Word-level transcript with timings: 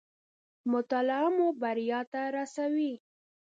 مطالعه 0.73 1.27
مو 1.37 1.47
بريا 1.61 1.99
ته 2.11 2.21
راسوي 2.35 2.93